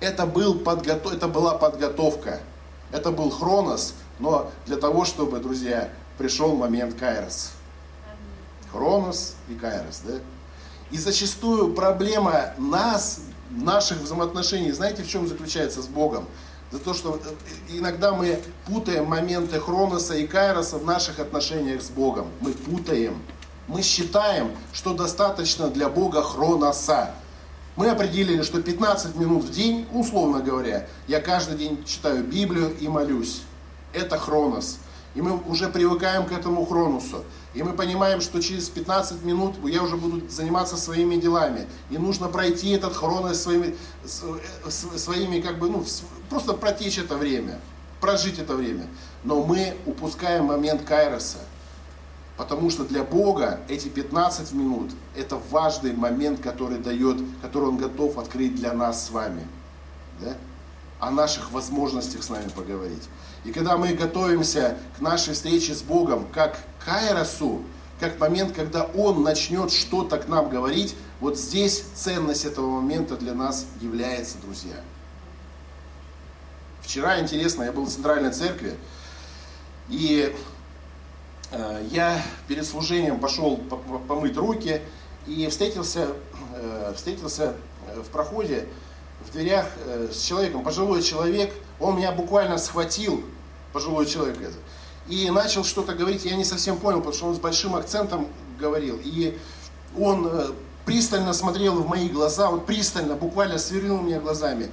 [0.00, 1.14] Это, был подготов...
[1.14, 2.40] это была подготовка,
[2.92, 7.52] это был хронос, но для того, чтобы, друзья, пришел момент Кайрос.
[8.70, 10.14] Хронос и Кайрос, да?
[10.90, 13.20] И зачастую проблема нас,
[13.50, 16.26] наших взаимоотношений, знаете, в чем заключается с Богом?
[16.70, 21.90] За то, что э, иногда мы путаем моменты Хроноса и Кайроса в наших отношениях с
[21.90, 22.28] Богом.
[22.40, 23.22] Мы путаем.
[23.68, 27.14] Мы считаем, что достаточно для Бога Хроноса.
[27.76, 32.88] Мы определили, что 15 минут в день, условно говоря, я каждый день читаю Библию и
[32.88, 33.42] молюсь.
[33.92, 34.78] Это Хронос.
[35.14, 37.24] И мы уже привыкаем к этому Хронусу.
[37.54, 41.68] И мы понимаем, что через 15 минут я уже буду заниматься своими делами.
[41.90, 43.76] И нужно пройти этот хронос своими,
[44.66, 45.84] своими как бы, ну,
[46.28, 47.60] просто протечь это время,
[48.00, 48.86] прожить это время.
[49.22, 51.38] Но мы упускаем момент Кайроса.
[52.36, 58.18] Потому что для Бога эти 15 минут– это важный момент, который дает, который Он готов
[58.18, 59.46] открыть для нас с вами.
[60.20, 60.34] Да?
[60.98, 63.08] О наших возможностях с нами поговорить.
[63.44, 67.62] И когда мы готовимся к нашей встрече с Богом, как к Кайросу,
[68.00, 73.34] как момент, когда Он начнет что-то к нам говорить, вот здесь ценность этого момента для
[73.34, 74.76] нас является, друзья.
[76.80, 78.74] Вчера, интересно, я был в Центральной Церкви,
[79.88, 80.34] и
[81.50, 83.58] э, я перед служением пошел
[84.08, 84.80] помыть руки
[85.26, 86.08] и встретился,
[86.54, 87.54] э, встретился
[87.88, 88.66] э, в проходе,
[89.26, 89.66] в дверях
[90.12, 93.24] с человеком, пожилой человек, он меня буквально схватил
[93.74, 94.56] пожилой человек это.
[95.08, 98.98] и начал что-то говорить, я не совсем понял, потому что он с большим акцентом говорил.
[99.02, 99.36] И
[99.98, 100.52] он э,
[100.86, 104.70] пристально смотрел в мои глаза, вот пристально, буквально сверлил меня глазами.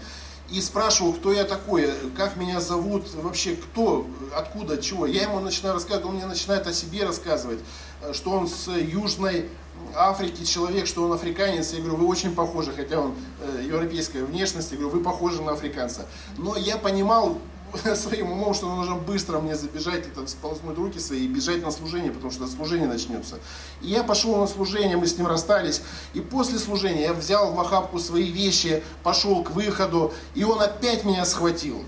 [0.52, 5.06] И спрашивал, кто я такой, как меня зовут, вообще кто, откуда, чего.
[5.06, 7.60] Я ему начинаю рассказывать, он мне начинает о себе рассказывать,
[8.04, 9.50] э, что он с Южной
[9.96, 11.74] Африки человек, что он африканец.
[11.74, 15.54] Я говорю, вы очень похожи, хотя он э, европейской внешности, я говорю, вы похожи на
[15.54, 16.06] африканца.
[16.38, 17.40] Но я понимал,
[17.96, 21.72] своим умом, что нужно быстро мне забежать и там сполоснуть руки свои и бежать на
[21.72, 23.40] служение, потому что служение начнется.
[23.82, 25.82] И я пошел на служение, мы с ним расстались.
[26.14, 31.04] И после служения я взял в охапку свои вещи, пошел к выходу, и он опять
[31.04, 31.84] меня схватил.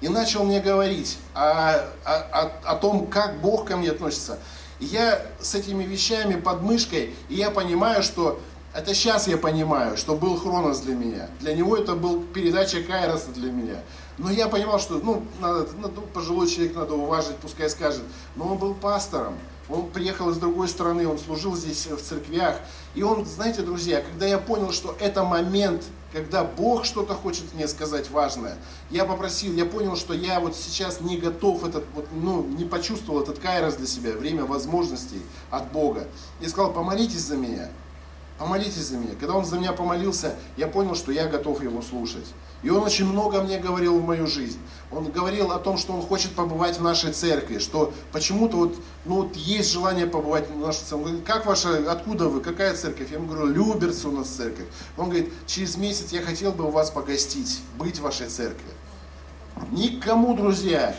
[0.00, 4.38] И начал мне говорить о, о, о, о том, как Бог ко мне относится.
[4.80, 8.40] И я с этими вещами под мышкой, и я понимаю, что
[8.74, 11.28] это сейчас я понимаю, что был Хронос для меня.
[11.38, 13.76] Для него это был передача Кайроса для меня.
[14.18, 18.02] Но я понимал, что ну, надо, ну, пожилой человек надо уважить, пускай скажет.
[18.36, 19.34] Но он был пастором.
[19.68, 22.60] Он приехал из другой страны, он служил здесь в церквях.
[22.94, 27.66] И он, знаете, друзья, когда я понял, что это момент, когда Бог что-то хочет мне
[27.66, 28.56] сказать важное,
[28.90, 33.22] я попросил, я понял, что я вот сейчас не готов, этот, вот, ну, не почувствовал
[33.22, 36.06] этот кайрос для себя, время возможностей от Бога.
[36.40, 37.70] Я сказал, помолитесь за меня.
[38.38, 39.14] Помолитесь за меня.
[39.18, 42.26] Когда он за меня помолился, я понял, что я готов его слушать.
[42.64, 44.58] И он очень много мне говорил в мою жизнь.
[44.90, 49.16] Он говорил о том, что он хочет побывать в нашей церкви, что почему-то вот, ну,
[49.16, 50.94] вот есть желание побывать в нашей церкви.
[50.94, 53.10] Он говорит, как ваша, откуда вы, какая церковь?
[53.10, 54.64] Я ему говорю, Люберцы у нас церковь.
[54.96, 58.70] Он говорит, через месяц я хотел бы у вас погостить, быть в вашей церкви.
[59.70, 60.96] Никому, друзья,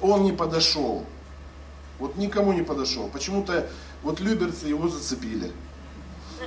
[0.00, 1.04] он не подошел.
[2.00, 3.08] Вот никому не подошел.
[3.08, 3.70] Почему-то
[4.02, 5.52] вот люберцы его зацепили.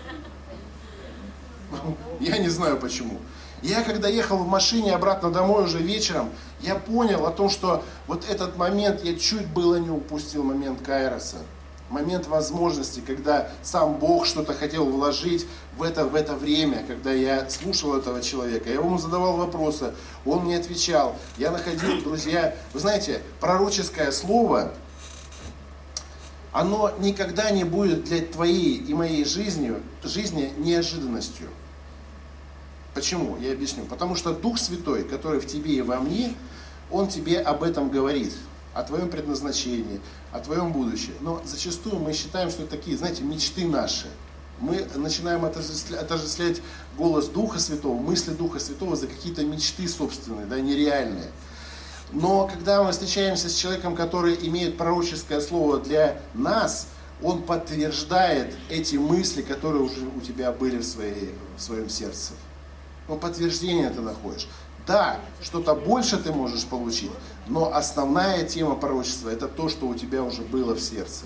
[2.20, 3.18] Я не знаю почему.
[3.62, 6.30] Я когда ехал в машине обратно домой уже вечером,
[6.62, 11.38] я понял о том, что вот этот момент, я чуть было не упустил момент Кайроса.
[11.90, 17.50] Момент возможности, когда сам Бог что-то хотел вложить в это, в это время, когда я
[17.50, 18.70] слушал этого человека.
[18.70, 19.94] Я ему задавал вопросы,
[20.26, 21.16] он мне отвечал.
[21.38, 24.74] Я находил, друзья, вы знаете, пророческое слово,
[26.52, 31.48] оно никогда не будет для твоей и моей жизни, жизни неожиданностью.
[32.98, 33.38] Почему?
[33.38, 33.86] Я объясню.
[33.86, 36.34] Потому что Дух Святой, который в тебе и во мне,
[36.90, 38.34] Он тебе об этом говорит,
[38.74, 41.14] о твоем предназначении, о твоем будущем.
[41.22, 44.08] Но зачастую мы считаем, что это такие, знаете, мечты наши.
[44.60, 46.60] Мы начинаем отождествлять
[46.98, 51.30] голос Духа Святого, мысли Духа Святого за какие-то мечты собственные, да, нереальные.
[52.12, 56.88] Но когда мы встречаемся с человеком, который имеет пророческое слово для нас,
[57.22, 62.34] он подтверждает эти мысли, которые уже у тебя были в, своей, в своем сердце
[63.08, 64.48] но подтверждение ты находишь.
[64.86, 67.12] Да, что-то больше ты можешь получить,
[67.48, 71.26] но основная тема пророчества это то, что у тебя уже было в сердце.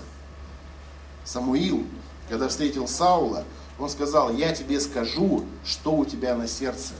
[1.24, 1.86] Самуил,
[2.28, 3.44] когда встретил Саула,
[3.78, 6.94] он сказал, я тебе скажу, что у тебя на сердце.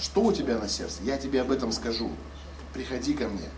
[0.00, 1.02] Что у тебя на сердце?
[1.02, 2.10] Я тебе об этом скажу.
[2.72, 3.48] Приходи ко мне.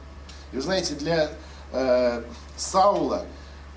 [0.52, 1.30] И вы знаете, для
[1.72, 2.22] э,
[2.56, 3.24] Саула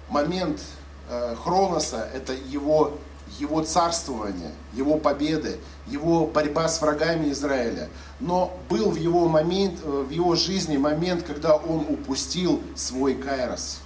[0.09, 0.61] момент
[1.09, 2.97] э, Хроноса это его
[3.39, 7.89] его царствование, его победы, его борьба с врагами Израиля.
[8.19, 13.79] Но был в его, момент, э, в его жизни момент, когда он упустил свой кайрос,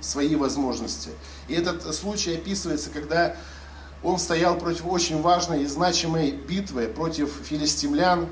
[0.00, 1.10] свои возможности.
[1.48, 3.36] И этот случай описывается, когда
[4.02, 8.26] он стоял против очень важной и значимой битвы против филистимлян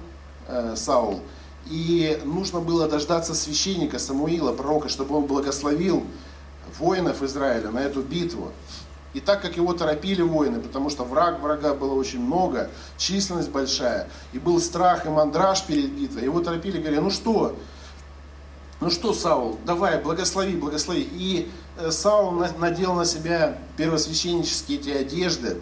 [0.49, 1.21] э, Саул.
[1.67, 6.05] И нужно было дождаться священника Самуила, пророка, чтобы он благословил
[6.79, 8.53] воинов Израиля на эту битву.
[9.13, 14.09] И так как его торопили воины, потому что враг врага было очень много, численность большая,
[14.33, 17.57] и был страх и мандраж перед битвой, его торопили, говоря, ну что,
[18.81, 21.07] ну что, Саул, давай, благослови, благослови.
[21.13, 25.59] И э, Саул надел на себя первосвященнические эти одежды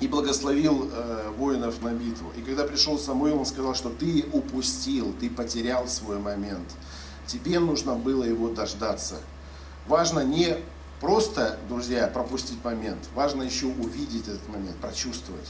[0.00, 2.32] и благословил э, воинов на битву.
[2.36, 6.68] И когда пришел Самуил, он сказал, что ты упустил, ты потерял свой момент.
[7.28, 9.16] Тебе нужно было его дождаться.
[9.86, 10.56] Важно не
[11.02, 13.08] просто, друзья, пропустить момент.
[13.14, 15.48] Важно еще увидеть этот момент, прочувствовать.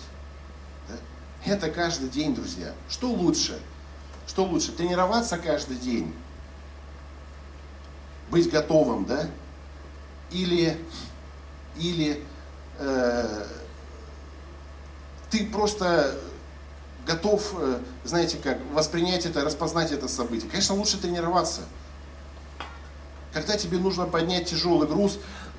[0.88, 0.94] Да?
[1.44, 2.72] Это каждый день, друзья.
[2.88, 3.60] Что лучше?
[4.26, 4.72] Что лучше?
[4.72, 6.12] Тренироваться каждый день?
[8.30, 9.28] Быть готовым, да?
[10.30, 10.82] Или,
[11.76, 12.24] или
[12.78, 13.46] э,
[15.30, 16.18] ты просто
[17.06, 20.48] готов, э, знаете как, воспринять это, распознать это событие.
[20.50, 21.60] Конечно, лучше тренироваться.
[23.32, 25.18] Когда тебе нужно поднять тяжелый груз,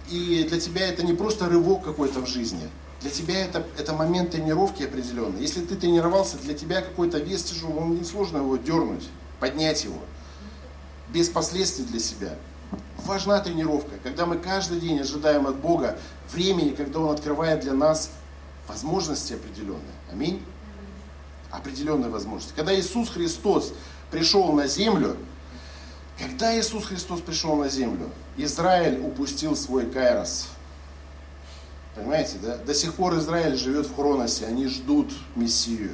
[0.10, 2.70] и для тебя это не просто рывок какой-то в жизни,
[3.02, 5.42] для тебя это, это момент тренировки определенный.
[5.42, 9.10] Если ты тренировался, для тебя какой-то вес тяжелый, он несложно его дернуть,
[9.40, 10.00] поднять его.
[11.14, 12.36] без последствий для себя.
[13.06, 15.98] Важна тренировка, когда мы каждый день ожидаем от Бога
[16.32, 18.10] времени, когда Он открывает для нас
[18.68, 19.82] возможности определенные.
[20.12, 20.42] Аминь.
[21.52, 22.54] Определенные возможности.
[22.56, 23.74] Когда Иисус Христос
[24.10, 25.18] пришел на землю,
[26.18, 30.48] когда Иисус Христос пришел на землю, Израиль упустил свой кайрос.
[31.96, 32.58] Понимаете, да?
[32.58, 35.92] До сих пор Израиль живет в Хроносе, они ждут Мессию.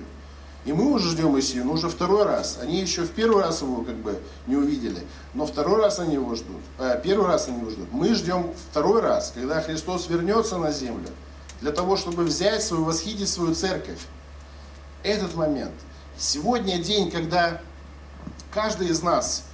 [0.65, 2.59] И мы уже ждем Мессию, но уже второй раз.
[2.61, 5.01] Они еще в первый раз его как бы не увидели,
[5.33, 6.61] но второй раз они его ждут.
[6.77, 7.91] А, первый раз они его ждут.
[7.91, 11.09] Мы ждем второй раз, когда Христос вернется на землю,
[11.61, 13.99] для того, чтобы взять свою, восхитить свою церковь.
[15.03, 15.73] Этот момент.
[16.17, 17.61] Сегодня день, когда
[18.51, 19.45] каждый из нас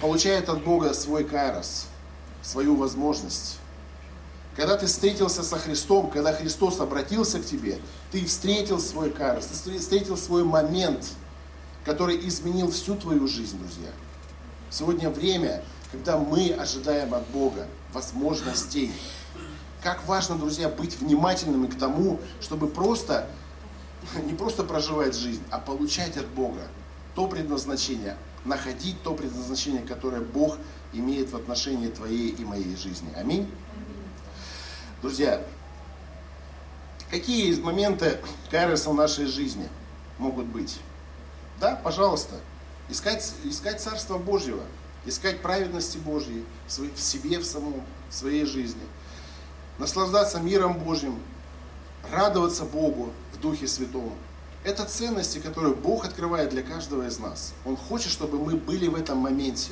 [0.00, 1.86] получает от Бога свой кайрос,
[2.42, 3.58] свою возможность.
[4.56, 7.78] Когда ты встретился со Христом, когда Христос обратился к тебе,
[8.10, 11.04] ты встретил свой кайрос, ты встретил свой момент,
[11.84, 13.90] который изменил всю твою жизнь, друзья.
[14.70, 18.92] Сегодня время, когда мы ожидаем от Бога возможностей.
[19.82, 23.28] Как важно, друзья, быть внимательными к тому, чтобы просто,
[24.24, 26.62] не просто проживать жизнь, а получать от Бога
[27.14, 30.58] то предназначение, находить то предназначение, которое Бог
[30.92, 33.08] имеет в отношении твоей и моей жизни.
[33.16, 33.50] Аминь.
[35.02, 35.44] Друзья,
[37.10, 38.18] какие моменты
[38.50, 39.68] кайроса в нашей жизни
[40.18, 40.78] могут быть?
[41.60, 42.36] Да, пожалуйста,
[42.88, 44.62] искать, искать Царство Божьего,
[45.04, 48.82] искать праведности Божьей в себе, в самом, в своей жизни,
[49.78, 51.18] наслаждаться миром Божьим,
[52.10, 54.12] радоваться Богу в Духе Святом,
[54.66, 57.54] это ценности, которые Бог открывает для каждого из нас.
[57.64, 59.70] Он хочет, чтобы мы были в этом моменте.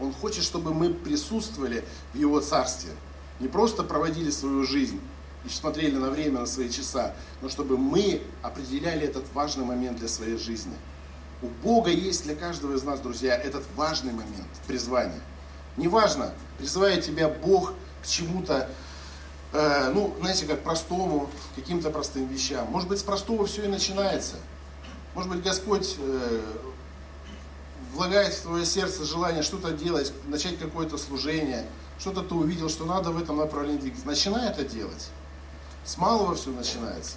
[0.00, 2.90] Он хочет, чтобы мы присутствовали в Его Царстве.
[3.38, 5.00] Не просто проводили свою жизнь
[5.44, 10.08] и смотрели на время, на свои часа, но чтобы мы определяли этот важный момент для
[10.08, 10.74] своей жизни.
[11.40, 15.20] У Бога есть для каждого из нас, друзья, этот важный момент призвания.
[15.76, 18.68] Неважно, призывает тебя Бог к чему-то
[19.52, 22.66] э, ну, знаете, как простому, каким-то простым вещам.
[22.70, 24.36] Может быть, с простого все и начинается.
[25.14, 26.40] Может быть, Господь э,
[27.94, 31.66] влагает в твое сердце желание что-то делать, начать какое-то служение,
[31.98, 34.06] что-то ты увидел, что надо в этом направлении двигаться.
[34.06, 35.08] Начинай это делать.
[35.84, 37.16] С малого все начинается.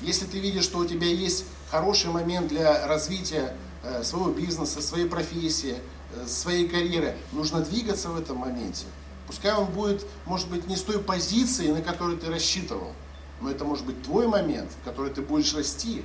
[0.00, 5.08] Если ты видишь, что у тебя есть хороший момент для развития э, своего бизнеса, своей
[5.08, 5.76] профессии,
[6.14, 8.86] э, своей карьеры, нужно двигаться в этом моменте.
[9.32, 12.92] Пускай он будет, может быть, не с той позиции, на которую ты рассчитывал,
[13.40, 16.04] но это может быть твой момент, в который ты будешь расти,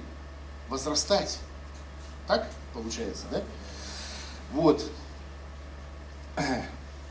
[0.70, 1.38] возрастать.
[2.26, 3.42] Так получается, да?
[4.54, 4.82] Вот.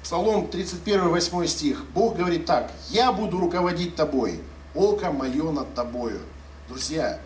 [0.03, 1.85] Псалом 31, 8 стих.
[1.93, 2.73] Бог говорит так.
[2.89, 4.43] «Я буду руководить тобой,
[4.75, 6.23] око мое над тобою».
[6.67, 7.21] Друзья,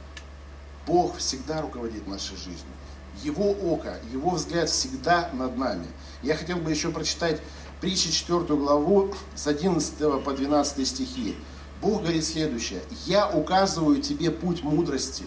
[0.84, 2.74] Бог всегда руководит нашей жизнью.
[3.22, 5.86] Его око, Его взгляд всегда над нами.
[6.22, 7.40] Я хотел бы еще прочитать
[7.80, 11.36] притчи 4 главу с 11 по 12 стихи.
[11.80, 12.82] Бог говорит следующее.
[13.06, 15.24] «Я указываю тебе путь мудрости,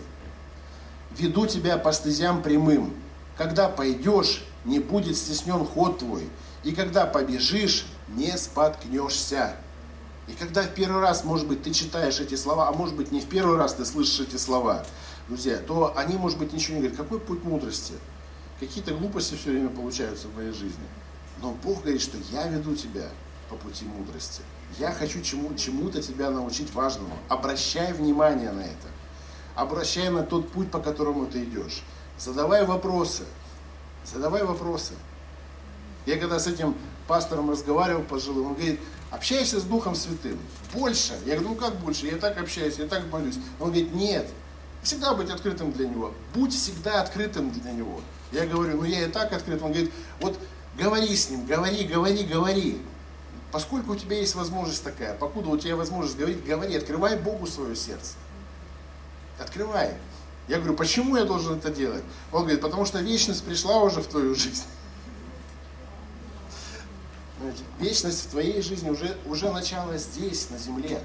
[1.18, 2.94] веду тебя по стезям прямым.
[3.38, 6.30] Когда пойдешь, не будет стеснен ход твой,
[6.64, 9.56] и когда побежишь, не споткнешься».
[10.28, 13.20] И когда в первый раз, может быть, ты читаешь эти слова, а может быть, не
[13.20, 14.86] в первый раз ты слышишь эти слова,
[15.28, 16.98] друзья, то они, может быть, ничего не говорят.
[16.98, 17.94] Какой путь мудрости?
[18.60, 20.86] Какие-то глупости все время получаются в моей жизни.
[21.42, 23.10] Но Бог говорит, что я веду тебя
[23.50, 24.42] по пути мудрости.
[24.80, 27.18] Я хочу чему, чему-то тебя научить важному.
[27.30, 28.88] Обращай внимание на это.
[29.56, 31.84] Обращай на тот путь, по которому ты идешь.
[32.18, 33.24] Задавай вопросы.
[34.06, 34.94] Задавай вопросы.
[36.06, 36.76] Я когда с этим
[37.08, 38.80] пастором разговаривал пожилым, он говорит,
[39.12, 40.40] общайся с Духом Святым.
[40.74, 41.14] Больше.
[41.26, 42.08] Я говорю, ну как больше?
[42.08, 43.38] Я так общаюсь, я так молюсь.
[43.60, 44.28] Он говорит, нет.
[44.82, 46.14] Всегда быть открытым для Него.
[46.34, 48.02] Будь всегда открытым для Него.
[48.32, 49.62] Я говорю, ну я и так открыт.
[49.62, 50.38] Он говорит, вот
[50.78, 52.82] Говори с ним, говори, говори, говори.
[53.52, 57.76] Поскольку у тебя есть возможность такая, покуда у тебя возможность говорить, говори, открывай Богу свое
[57.76, 58.14] сердце.
[59.38, 59.94] Открывай.
[60.48, 62.04] Я говорю, почему я должен это делать?
[62.32, 64.66] Он говорит, потому что вечность пришла уже в твою жизнь.
[67.80, 71.02] Вечность в твоей жизни уже, уже начало здесь, на земле.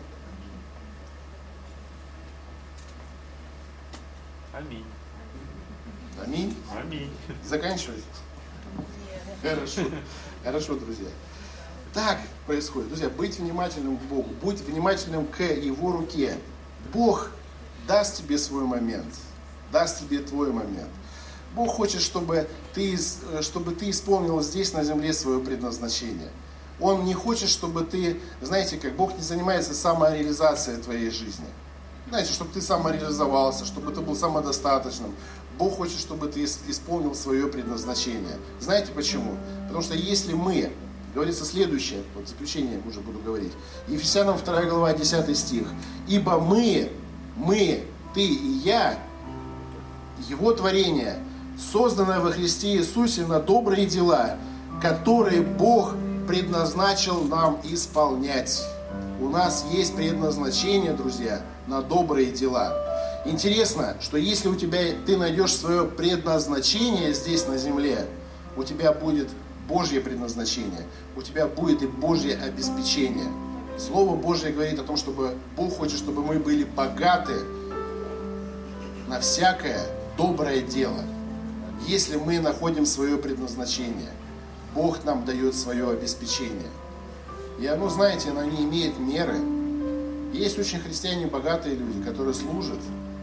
[4.53, 4.85] Аминь.
[6.25, 6.57] Аминь.
[6.75, 7.13] Аминь.
[7.45, 8.03] Заканчивать.
[9.43, 9.83] Хорошо,
[10.45, 11.09] хорошо, друзья.
[11.95, 12.89] Так происходит.
[12.89, 16.37] Друзья, быть внимательным к Богу, будь внимательным к Его руке.
[16.93, 17.31] Бог
[17.87, 19.15] даст тебе свой момент,
[19.73, 20.91] даст тебе твой момент.
[21.55, 22.99] Бог хочет, чтобы ты,
[23.41, 26.31] чтобы ты исполнил здесь на земле свое предназначение.
[26.81, 31.47] Он не хочет, чтобы ты, знаете, как Бог не занимается самореализацией твоей жизни.
[32.09, 35.15] Знаете, чтобы ты самореализовался, чтобы ты был самодостаточным.
[35.59, 38.39] Бог хочет, чтобы ты исполнил свое предназначение.
[38.61, 39.37] Знаете почему?
[39.67, 40.71] Потому что если мы,
[41.15, 43.53] говорится следующее, вот заключение уже буду говорить,
[43.89, 45.67] Ефесянам 2 глава 10 стих,
[46.07, 46.93] «Ибо мы,
[47.37, 47.83] мы,
[48.15, 48.99] ты и я,
[50.29, 51.19] Его творение,
[51.73, 54.37] созданное во Христе Иисусе на добрые дела,
[54.81, 55.95] которые Бог
[56.29, 58.63] предназначил нам исполнять».
[59.21, 62.88] У нас есть предназначение, друзья, на добрые дела.
[63.25, 68.07] Интересно, что если у тебя ты найдешь свое предназначение здесь на земле,
[68.57, 69.29] у тебя будет
[69.69, 73.27] Божье предназначение, у тебя будет и Божье обеспечение.
[73.77, 77.35] Слово Божье говорит о том, чтобы Бог хочет, чтобы мы были богаты
[79.09, 79.81] на всякое
[80.17, 81.03] доброе дело.
[81.87, 84.11] Если мы находим свое предназначение,
[84.75, 86.71] Бог нам дает свое обеспечение.
[87.61, 89.37] И оно, знаете, оно не имеет меры.
[90.33, 92.79] Есть очень христиане богатые люди, которые служат,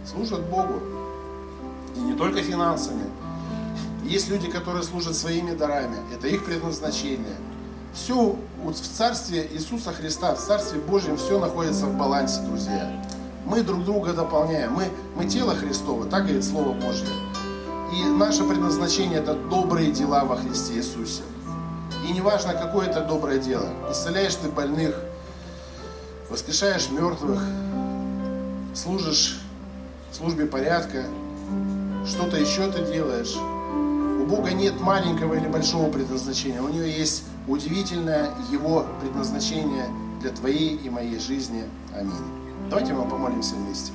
[0.07, 0.81] служат Богу.
[1.95, 3.03] И не только финансами.
[4.03, 5.97] Есть люди, которые служат своими дарами.
[6.13, 7.35] Это их предназначение.
[7.93, 13.03] Все вот в Царстве Иисуса Христа, в Царстве Божьем все находится в балансе, друзья.
[13.45, 14.73] Мы друг друга дополняем.
[14.73, 17.07] Мы, мы тело Христово, так говорит Слово Божье.
[17.93, 21.21] И наше предназначение– это добрые дела во Христе Иисусе.
[22.07, 23.69] И неважно, какое это доброе дело.
[23.89, 24.99] Исцеляешь ты больных,
[26.29, 27.41] воскрешаешь мертвых,
[28.73, 29.39] служишь
[30.15, 31.03] службе порядка,
[32.07, 33.35] что-то еще ты делаешь.
[33.35, 36.61] У Бога нет маленького или большого предназначения.
[36.61, 39.87] У него есть удивительное Его предназначение
[40.21, 41.65] для твоей и моей жизни.
[41.93, 42.13] Аминь.
[42.69, 43.91] Давайте мы помолимся вместе.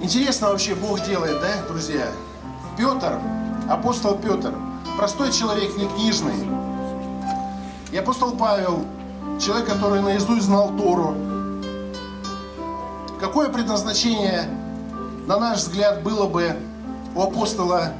[0.00, 2.06] Интересно вообще Бог делает, да, друзья?
[2.78, 3.18] Петр,
[3.68, 4.54] апостол Петр,
[4.96, 6.69] простой человек, не книжный.
[7.92, 8.84] И апостол Павел,
[9.40, 11.14] человек, который наизусть знал Тору.
[13.20, 14.44] Какое предназначение,
[15.26, 16.56] на наш взгляд, было бы
[17.14, 17.92] у апостола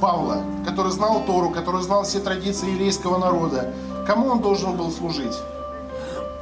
[0.00, 3.72] Павла, который знал Тору, который знал все традиции еврейского народа?
[4.06, 5.36] Кому он должен был служить?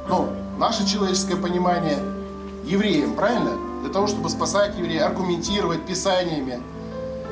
[0.07, 0.27] Ну,
[0.57, 1.99] наше человеческое понимание
[2.65, 3.51] евреям, правильно?
[3.81, 6.61] для того, чтобы спасать евреев, аргументировать писаниями.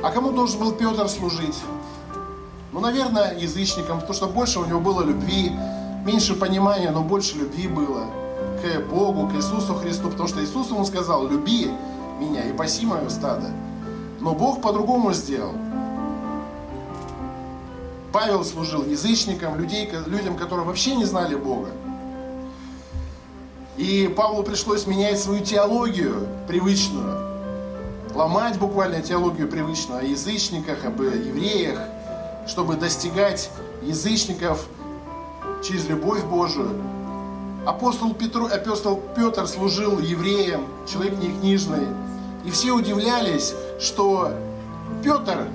[0.02, 1.56] А кому должен был Петр служить?
[2.72, 5.50] Ну, наверное, язычникам, потому что больше у него было любви,
[6.04, 8.06] меньше понимания, но больше любви было
[8.62, 11.70] к Богу, к Иисусу Христу, потому что Иисус ему сказал, люби
[12.20, 13.48] меня и паси мое стадо.
[14.20, 15.54] Но Бог по-другому сделал.
[18.12, 21.70] Павел служил язычникам, людей, людям, которые вообще не знали Бога.
[23.76, 27.18] И Павлу пришлось менять свою теологию привычную,
[28.14, 31.80] ломать буквально теологию привычную о язычниках, об евреях,
[32.46, 33.50] чтобы достигать
[33.82, 34.66] язычников
[35.62, 36.70] через любовь Божию.
[37.66, 41.86] Апостол, Петру, апостол Петр служил евреям, человек не книжный.
[42.44, 44.32] И все удивлялись, что
[45.04, 45.46] Петр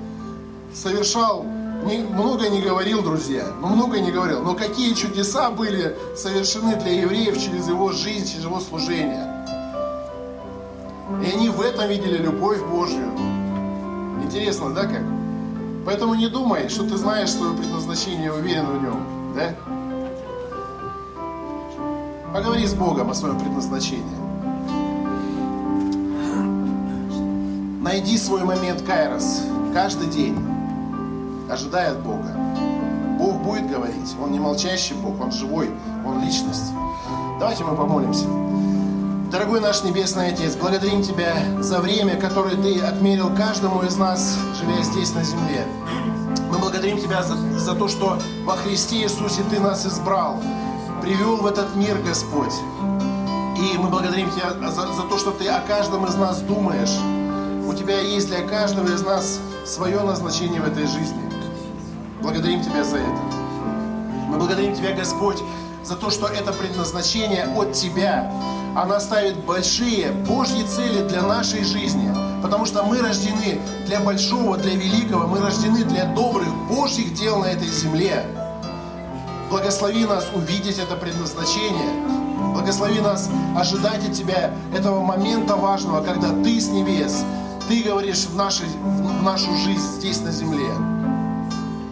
[0.74, 1.46] совершал
[1.86, 7.02] не, много не говорил, друзья, ну много не говорил, но какие чудеса были совершены для
[7.02, 9.32] евреев через его жизнь, через его служение.
[11.24, 13.12] И они в этом видели любовь Божью.
[14.24, 15.02] Интересно, да, как?
[15.86, 19.56] Поэтому не думай, что ты знаешь свое предназначение, уверен в нем, да?
[22.34, 24.04] Поговори с Богом о своем предназначении.
[27.82, 30.36] Найди свой момент Кайрос каждый день
[31.50, 32.36] ожидая от Бога.
[33.20, 34.16] Бог будет говорить.
[34.22, 35.70] Он не молчащий Бог, Он живой,
[36.06, 36.74] Он личность.
[37.40, 38.26] Давайте мы помолимся.
[39.36, 44.82] Дорогой наш Небесный Отец, благодарим Тебя за время, которое Ты отмерил каждому из нас, живя
[44.82, 45.68] здесь на земле.
[46.50, 50.42] Мы благодарим Тебя за, за то, что во Христе Иисусе Ты нас избрал,
[51.02, 52.54] привел в этот мир, Господь.
[53.60, 56.98] И мы благодарим Тебя за, за то, что Ты о каждом из нас думаешь.
[57.68, 61.30] У Тебя есть для каждого из нас свое назначение в этой жизни.
[62.22, 63.22] Благодарим Тебя за это.
[64.30, 65.44] Мы благодарим Тебя, Господь,
[65.84, 68.32] за то, что это предназначение от Тебя.
[68.76, 72.14] Она ставит большие Божьи цели для нашей жизни.
[72.44, 75.28] Потому что мы рождены для большого, для великого.
[75.28, 78.26] Мы рождены для добрых Божьих дел на этой земле.
[79.50, 81.90] Благослови нас увидеть это предназначение.
[82.54, 87.24] Благослови нас ожидать от Тебя этого момента важного, когда Ты с небес,
[87.70, 90.70] Ты говоришь в, нашей, в нашу жизнь здесь на земле.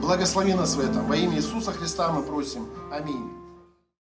[0.02, 1.08] Благослови нас в этом.
[1.08, 2.68] Во имя Иисуса Христа мы просим.
[2.92, 3.43] Аминь.